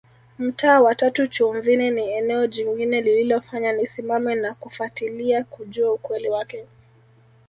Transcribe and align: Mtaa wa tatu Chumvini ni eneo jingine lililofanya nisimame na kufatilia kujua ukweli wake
Mtaa 0.39 0.81
wa 0.81 0.95
tatu 0.95 1.27
Chumvini 1.27 1.91
ni 1.91 2.11
eneo 2.13 2.47
jingine 2.47 3.01
lililofanya 3.01 3.73
nisimame 3.73 4.35
na 4.35 4.53
kufatilia 4.53 5.43
kujua 5.43 5.93
ukweli 5.93 6.29
wake 6.29 6.65